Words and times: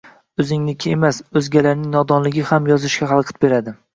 O’zingniki 0.43 0.93
emas, 0.95 1.19
o’zgalarning 1.41 1.93
nodonligi 1.97 2.47
ham 2.53 2.73
yozishga 2.73 3.13
halaqit 3.15 3.41
beradi. 3.47 3.79